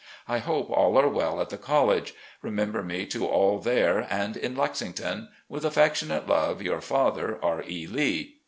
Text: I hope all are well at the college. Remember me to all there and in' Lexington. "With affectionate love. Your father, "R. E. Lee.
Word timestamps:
I 0.27 0.39
hope 0.39 0.71
all 0.71 0.97
are 0.97 1.07
well 1.07 1.39
at 1.41 1.49
the 1.51 1.59
college. 1.59 2.15
Remember 2.41 2.81
me 2.81 3.05
to 3.05 3.27
all 3.27 3.59
there 3.59 4.07
and 4.09 4.35
in' 4.35 4.55
Lexington. 4.55 5.29
"With 5.47 5.63
affectionate 5.63 6.27
love. 6.27 6.59
Your 6.59 6.81
father, 6.81 7.37
"R. 7.43 7.63
E. 7.69 7.85
Lee. 7.85 8.37